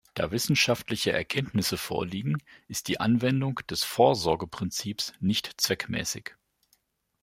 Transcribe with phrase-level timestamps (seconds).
[0.15, 6.31] Da wissenschaftliche Erkenntnisse vorliegen, ist die Anwendung des Vorsorgeprinzips nicht zweckmäßig.